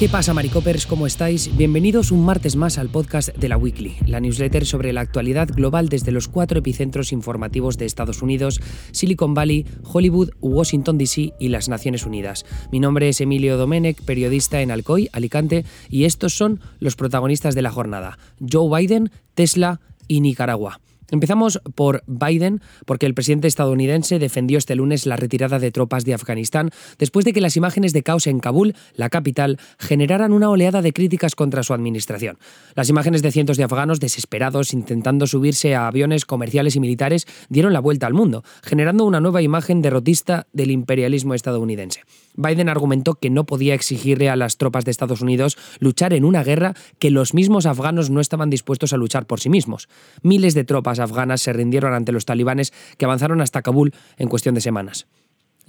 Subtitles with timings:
[0.00, 0.86] ¿Qué pasa, Maricopers?
[0.86, 1.54] ¿Cómo estáis?
[1.58, 5.90] Bienvenidos un martes más al podcast de la Weekly, la newsletter sobre la actualidad global
[5.90, 11.68] desde los cuatro epicentros informativos de Estados Unidos, Silicon Valley, Hollywood, Washington DC y las
[11.68, 12.46] Naciones Unidas.
[12.72, 17.60] Mi nombre es Emilio Domenech, periodista en Alcoy, Alicante, y estos son los protagonistas de
[17.60, 20.80] la jornada: Joe Biden, Tesla y Nicaragua.
[21.10, 26.14] Empezamos por Biden, porque el presidente estadounidense defendió este lunes la retirada de tropas de
[26.14, 30.82] Afganistán después de que las imágenes de caos en Kabul, la capital, generaran una oleada
[30.82, 32.38] de críticas contra su administración.
[32.74, 37.72] Las imágenes de cientos de afganos desesperados intentando subirse a aviones comerciales y militares dieron
[37.72, 42.02] la vuelta al mundo, generando una nueva imagen derrotista del imperialismo estadounidense.
[42.36, 46.44] Biden argumentó que no podía exigirle a las tropas de Estados Unidos luchar en una
[46.44, 49.88] guerra que los mismos afganos no estaban dispuestos a luchar por sí mismos.
[50.22, 54.54] Miles de tropas afganas se rindieron ante los talibanes que avanzaron hasta Kabul en cuestión
[54.54, 55.06] de semanas.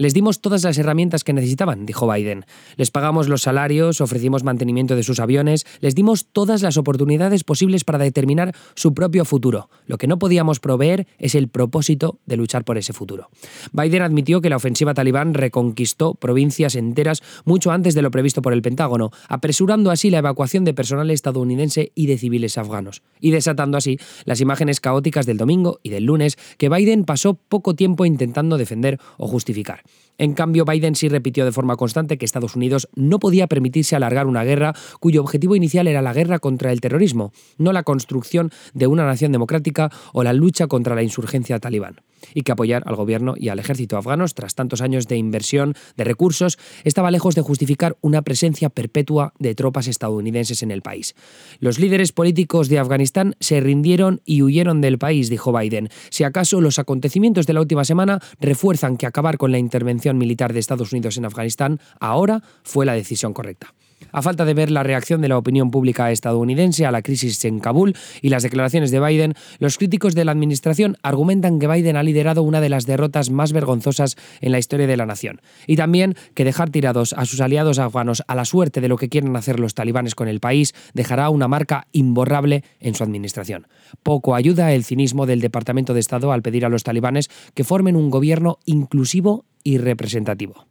[0.01, 2.47] Les dimos todas las herramientas que necesitaban, dijo Biden.
[2.75, 7.83] Les pagamos los salarios, ofrecimos mantenimiento de sus aviones, les dimos todas las oportunidades posibles
[7.83, 9.69] para determinar su propio futuro.
[9.85, 13.29] Lo que no podíamos proveer es el propósito de luchar por ese futuro.
[13.73, 18.53] Biden admitió que la ofensiva talibán reconquistó provincias enteras mucho antes de lo previsto por
[18.53, 23.77] el Pentágono, apresurando así la evacuación de personal estadounidense y de civiles afganos, y desatando
[23.77, 28.57] así las imágenes caóticas del domingo y del lunes que Biden pasó poco tiempo intentando
[28.57, 29.83] defender o justificar.
[30.17, 34.27] En cambio, Biden sí repitió de forma constante que Estados Unidos no podía permitirse alargar
[34.27, 38.85] una guerra cuyo objetivo inicial era la guerra contra el terrorismo, no la construcción de
[38.85, 42.01] una nación democrática o la lucha contra la insurgencia talibán
[42.35, 46.03] y que apoyar al gobierno y al ejército afganos tras tantos años de inversión de
[46.03, 51.15] recursos estaba lejos de justificar una presencia perpetua de tropas estadounidenses en el país.
[51.59, 55.89] Los líderes políticos de Afganistán se rindieron y huyeron del país, dijo Biden.
[56.09, 60.53] Si acaso los acontecimientos de la última semana refuerzan que acabar con la intervención militar
[60.53, 63.73] de Estados Unidos en Afganistán ahora fue la decisión correcta.
[64.11, 67.59] A falta de ver la reacción de la opinión pública estadounidense a la crisis en
[67.59, 72.03] Kabul y las declaraciones de Biden, los críticos de la administración argumentan que Biden ha
[72.03, 76.15] liderado una de las derrotas más vergonzosas en la historia de la nación, y también
[76.33, 79.59] que dejar tirados a sus aliados afganos a la suerte de lo que quieren hacer
[79.59, 83.67] los talibanes con el país dejará una marca imborrable en su administración.
[84.03, 87.95] Poco ayuda el cinismo del Departamento de Estado al pedir a los talibanes que formen
[87.95, 90.65] un gobierno inclusivo y representativo.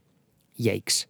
[0.57, 1.09] Yikes.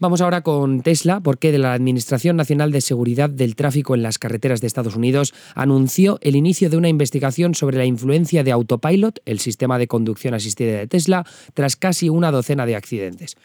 [0.00, 4.60] Vamos ahora con Tesla, porque la Administración Nacional de Seguridad del Tráfico en las Carreteras
[4.60, 9.38] de Estados Unidos anunció el inicio de una investigación sobre la influencia de Autopilot, el
[9.38, 13.36] sistema de conducción asistida de Tesla, tras casi una docena de accidentes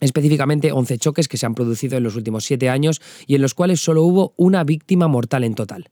[0.00, 3.54] específicamente 11 choques que se han producido en los últimos siete años y en los
[3.54, 5.88] cuales solo hubo una víctima mortal en total.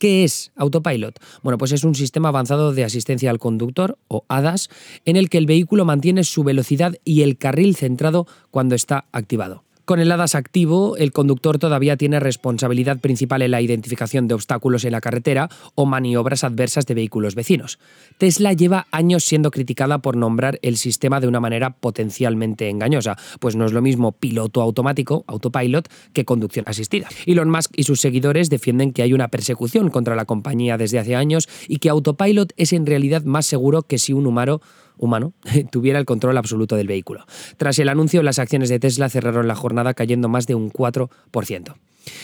[0.00, 1.20] ¿Qué es Autopilot?
[1.42, 4.70] Bueno, pues es un sistema avanzado de asistencia al conductor, o ADAS,
[5.04, 9.62] en el que el vehículo mantiene su velocidad y el carril centrado cuando está activado.
[9.90, 14.84] Con el HADAS activo, el conductor todavía tiene responsabilidad principal en la identificación de obstáculos
[14.84, 17.80] en la carretera o maniobras adversas de vehículos vecinos.
[18.16, 23.56] Tesla lleva años siendo criticada por nombrar el sistema de una manera potencialmente engañosa, pues
[23.56, 27.08] no es lo mismo piloto automático, autopilot, que conducción asistida.
[27.26, 31.16] Elon Musk y sus seguidores defienden que hay una persecución contra la compañía desde hace
[31.16, 34.60] años y que autopilot es en realidad más seguro que si un humano
[35.00, 35.32] humano
[35.72, 37.26] tuviera el control absoluto del vehículo.
[37.56, 41.74] Tras el anuncio, las acciones de Tesla cerraron la jornada cayendo más de un 4%.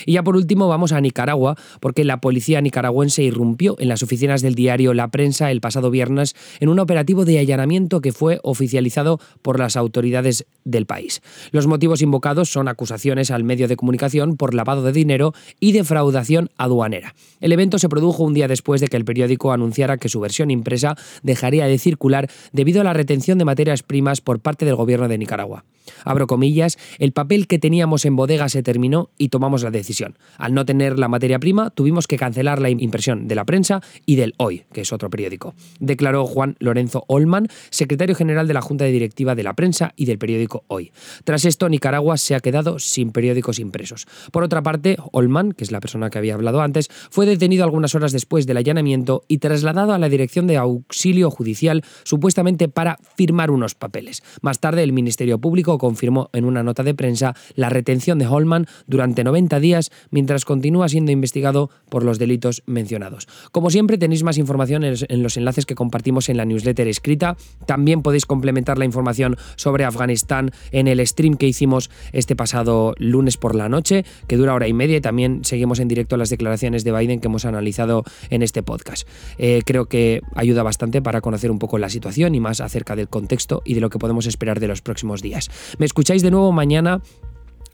[0.04, 4.42] Y ya por último vamos a Nicaragua, porque la policía nicaragüense irrumpió en las oficinas
[4.42, 9.20] del diario La Prensa el pasado viernes en un operativo de allanamiento que fue oficializado
[9.42, 11.22] por las autoridades del país.
[11.52, 16.50] Los motivos invocados son acusaciones al medio de comunicación por lavado de dinero y defraudación
[16.56, 17.14] aduanera.
[17.40, 20.50] El evento se produjo un día después de que el periódico anunciara que su versión
[20.50, 25.08] impresa dejaría de circular debido a la retención de materias primas por parte del gobierno
[25.08, 25.64] de Nicaragua.
[26.04, 30.16] Abro comillas, el papel que teníamos en bodega se terminó y tomamos la decisión.
[30.38, 34.16] Al no tener la materia prima, tuvimos que cancelar la impresión de la prensa y
[34.16, 38.84] del Hoy, que es otro periódico, declaró Juan Lorenzo Olman, secretario general de la Junta
[38.84, 40.92] de Directiva de la Prensa y del periódico Hoy.
[41.24, 44.06] Tras esto, Nicaragua se ha quedado sin periódicos impresos.
[44.32, 47.94] Por otra parte, Olman, que es la persona que había hablado antes, fue detenido algunas
[47.94, 53.50] horas después del allanamiento y trasladado a la Dirección de Auxilio Judicial, supuestamente para firmar
[53.50, 54.22] unos papeles.
[54.42, 58.66] Más tarde, el Ministerio Público confirmó en una nota de prensa la retención de Holman
[58.86, 63.28] durante 90 días mientras continúa siendo investigado por los delitos mencionados.
[63.52, 67.36] Como siempre, tenéis más información en los enlaces que compartimos en la newsletter escrita.
[67.66, 73.36] También podéis complementar la información sobre Afganistán en el stream que hicimos este pasado lunes
[73.36, 76.84] por la noche, que dura hora y media, y también seguimos en directo las declaraciones
[76.84, 79.08] de Biden que hemos analizado en este podcast.
[79.38, 83.08] Eh, creo que ayuda bastante para conocer un poco la situación y más acerca del
[83.08, 85.50] contexto y de lo que podemos esperar de los próximos días.
[85.78, 87.00] Me escucháis de nuevo mañana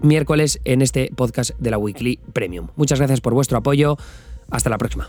[0.03, 2.69] miércoles en este podcast de la Weekly Premium.
[2.77, 3.97] Muchas gracias por vuestro apoyo.
[4.51, 5.09] Hasta la próxima.